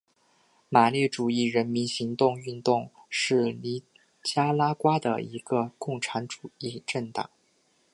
[0.67, 3.83] 马列主义人民行动运动是尼
[4.23, 7.29] 加拉瓜的一个共产主义政党。